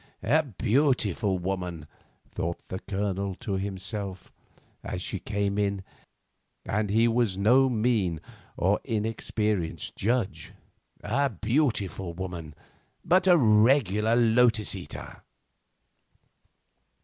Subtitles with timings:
[0.23, 1.85] "A beautiful woman,"
[2.31, 4.33] thought the Colonel to himself,
[4.83, 5.83] as she came in,
[6.65, 8.19] and he was no mean
[8.57, 10.53] or inexperienced judge.
[11.03, 12.55] "A beautiful woman,
[13.05, 15.21] but a regular lotus eater."